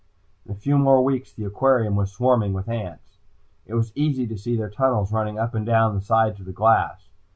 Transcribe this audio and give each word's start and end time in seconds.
In 0.47 0.51
a 0.51 0.55
few 0.55 0.79
more 0.79 1.03
weeks 1.03 1.31
the 1.31 1.43
aquarium 1.45 1.95
was 1.95 2.11
swarming 2.11 2.53
with 2.53 2.67
ants. 2.67 3.19
It 3.67 3.75
was 3.75 3.91
easy 3.93 4.25
to 4.25 4.35
see 4.35 4.55
their 4.57 4.67
tunnels 4.71 5.11
running 5.13 5.37
up 5.37 5.53
and 5.53 5.63
down 5.63 5.93
the 5.93 6.01
sides 6.01 6.39
of 6.39 6.47
the 6.47 6.51
glass. 6.53 7.09